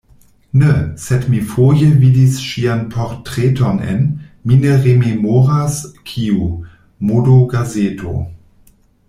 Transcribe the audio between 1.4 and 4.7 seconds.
foje vidis ŝian portreton en, mi